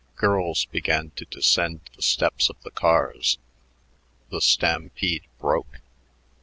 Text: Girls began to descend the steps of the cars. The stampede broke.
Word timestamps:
Girls 0.15 0.65
began 0.65 1.11
to 1.11 1.25
descend 1.25 1.81
the 1.95 2.01
steps 2.01 2.49
of 2.49 2.59
the 2.63 2.71
cars. 2.71 3.37
The 4.31 4.41
stampede 4.41 5.25
broke. 5.39 5.81